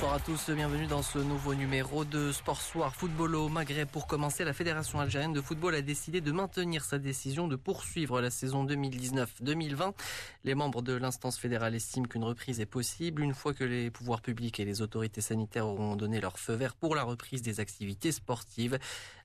[0.00, 3.86] Bonsoir à tous, bienvenue dans ce nouveau numéro de Sport Soir Football au Maghreb.
[3.86, 8.22] Pour commencer, la Fédération algérienne de football a décidé de maintenir sa décision de poursuivre
[8.22, 9.92] la saison 2019-2020.
[10.44, 14.22] Les membres de l'instance fédérale estiment qu'une reprise est possible une fois que les pouvoirs
[14.22, 18.10] publics et les autorités sanitaires auront donné leur feu vert pour la reprise des activités
[18.10, 18.78] sportives.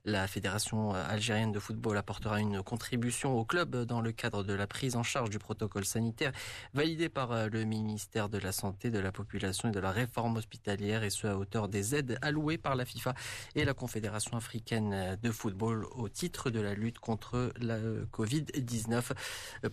[0.03, 4.67] La Fédération algérienne de football apportera une contribution au club dans le cadre de la
[4.67, 6.31] prise en charge du protocole sanitaire
[6.75, 10.64] validé par le ministère de la Santé, de la Population et de la Réforme hospitalière
[10.67, 13.13] et ce à hauteur des aides allouées par la FIFA
[13.55, 17.77] et la Confédération africaine de football au titre de la lutte contre la
[18.11, 19.11] Covid-19.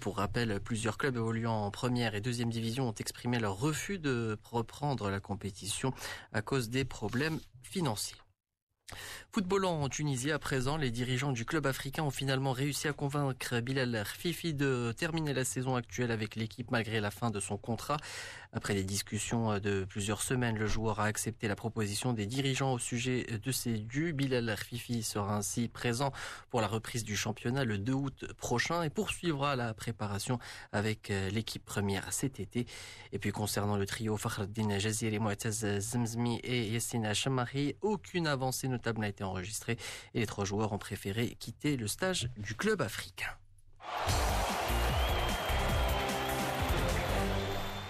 [0.00, 4.38] Pour rappel, plusieurs clubs évoluant en première et deuxième division ont exprimé leur refus de
[4.44, 5.92] reprendre la compétition
[6.32, 8.18] à cause des problèmes financiers.
[9.30, 13.60] Football en Tunisie, à présent, les dirigeants du club africain ont finalement réussi à convaincre
[13.60, 17.96] Bilal Fifi de terminer la saison actuelle avec l'équipe malgré la fin de son contrat.
[18.52, 22.78] Après des discussions de plusieurs semaines, le joueur a accepté la proposition des dirigeants au
[22.78, 24.12] sujet de ses dus.
[24.12, 26.12] Bilal Fifi sera ainsi présent
[26.50, 30.38] pour la reprise du championnat le 2 août prochain et poursuivra la préparation
[30.72, 32.66] avec l'équipe première cet été.
[33.12, 35.18] Et puis concernant le trio Fakhreddin Jaziri,
[35.78, 39.76] Zemzmi et Yassine Chamari, aucune avancée notable n'a été enregistrée
[40.14, 43.30] et les trois joueurs ont préféré quitter le stage du club africain.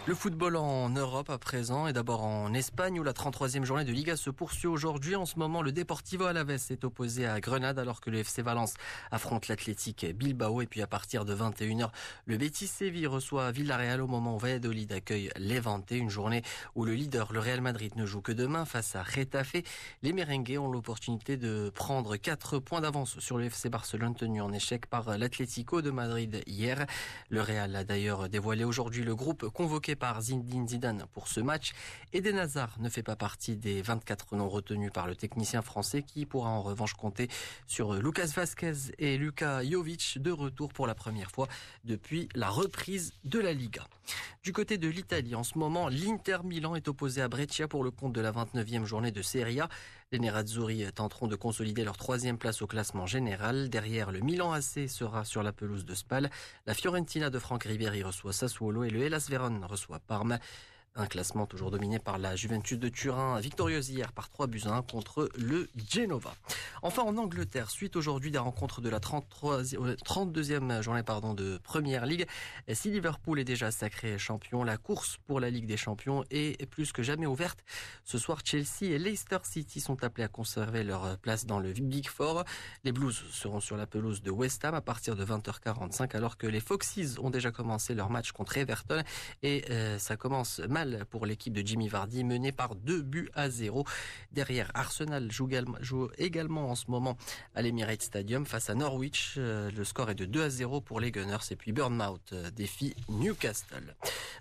[0.05, 3.93] Le football en Europe à présent et d'abord en Espagne où la 33e journée de
[3.93, 5.15] Liga se poursuit aujourd'hui.
[5.15, 8.75] En ce moment, le Deportivo Alaves est opposé à Grenade alors que le FC Valence
[9.13, 11.91] affronte l'Athletic Bilbao et puis à partir de 21h,
[12.27, 16.43] le Betis Séville reçoit Villarreal au moment où Valladolid accueille Levante, une journée
[16.75, 19.55] où le leader, le Real Madrid, ne joue que demain face à Retafe.
[20.03, 24.53] Les merengues ont l'opportunité de prendre 4 points d'avance sur le FC Barcelone tenu en
[24.53, 26.87] échec par l'Atlético de Madrid hier.
[27.29, 31.73] Le Real a d'ailleurs dévoilé aujourd'hui le groupe convoqué par Zinedine Zidane pour ce match.
[32.13, 36.27] Eden Hazard ne fait pas partie des 24 noms retenus par le technicien français qui
[36.27, 37.29] pourra en revanche compter
[37.67, 41.49] sur Lucas Vasquez et Luka Jovic de retour pour la première fois
[41.85, 43.87] depuis la reprise de la Liga.
[44.43, 47.91] Du côté de l'Italie, en ce moment, l'Inter Milan est opposé à Brescia pour le
[47.91, 49.69] compte de la 29e journée de Serie A.
[50.13, 53.71] Les Nerazzurri tenteront de consolider leur troisième place au classement général.
[53.71, 56.29] Derrière, le Milan AC sera sur la pelouse de Spal.
[56.67, 60.41] La Fiorentina de Franck Ribéry reçoit Sassuolo et le Hellas Vérone reçoit Parme.
[60.95, 64.75] Un classement toujours dominé par la Juventus de Turin, victorieuse hier par 3 buts à
[64.75, 66.35] 1 contre le Genova.
[66.83, 72.05] Enfin en Angleterre, suite aujourd'hui des rencontres de la 33, 32e journée pardon, de Première
[72.05, 72.27] Ligue,
[72.75, 76.93] si Liverpool est déjà sacré champion, la course pour la Ligue des Champions est plus
[76.93, 77.65] que jamais ouverte.
[78.05, 82.07] Ce soir, Chelsea et Leicester City sont appelés à conserver leur place dans le Big
[82.07, 82.45] Four.
[82.85, 86.47] Les Blues seront sur la pelouse de West Ham à partir de 20h45 alors que
[86.47, 89.03] les Foxes ont déjà commencé leur match contre Everton
[89.43, 90.61] et euh, ça commence
[91.11, 93.85] pour l'équipe de Jimmy Vardy menée par deux buts à zéro.
[94.33, 97.17] Derrière, Arsenal joue également en ce moment
[97.55, 99.35] à l'Emirates Stadium face à Norwich.
[99.37, 103.95] Le score est de 2 à 0 pour les Gunners et puis Burnmouth défie Newcastle.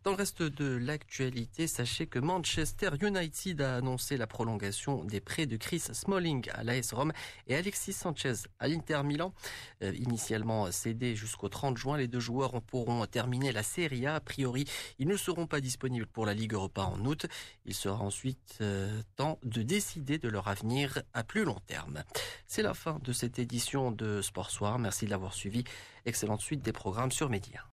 [0.03, 5.45] Dans le reste de l'actualité, sachez que Manchester United a annoncé la prolongation des prêts
[5.45, 7.13] de Chris Smalling à l'AS Rome
[7.47, 9.33] et Alexis Sanchez à l'Inter Milan.
[9.83, 14.15] Euh, initialement cédés jusqu'au 30 juin, les deux joueurs pourront terminer la Serie A.
[14.15, 14.65] A priori,
[14.99, 17.27] ils ne seront pas disponibles pour la Ligue Europa en août.
[17.65, 22.03] Il sera ensuite euh, temps de décider de leur avenir à plus long terme.
[22.47, 24.79] C'est la fin de cette édition de Sport Soir.
[24.79, 25.65] Merci de l'avoir suivi.
[26.05, 27.65] Excellente suite des programmes sur Média.